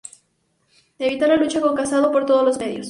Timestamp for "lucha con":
1.35-1.75